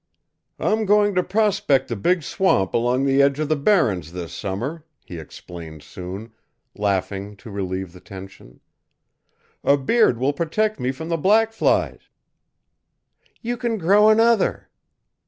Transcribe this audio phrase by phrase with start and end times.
[0.57, 4.83] "I'm going to prospect the big swamp along the edge of the Barrens this summer,"
[5.05, 6.33] he explained soon,
[6.73, 8.61] laughing to relieve the tension.
[9.63, 12.09] "A beard will protect me from the black flies."
[13.43, 14.69] "You can grow another."